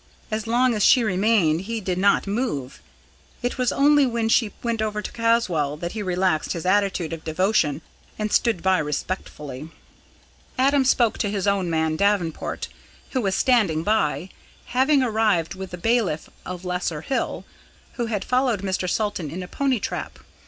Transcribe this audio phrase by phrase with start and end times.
[0.31, 2.81] So long as she remained he did not move;
[3.43, 7.23] it was only when she went over to Caswall that he relaxed his attitude of
[7.23, 7.83] devotion
[8.17, 9.69] and stood by respectfully.
[10.57, 12.67] Adam spoke to his own man, Davenport,
[13.11, 14.29] who was standing by,
[14.65, 17.45] having arrived with the bailiff of Lesser Hill,
[17.93, 18.89] who had followed Mr.
[18.89, 20.17] Salton in a pony trap.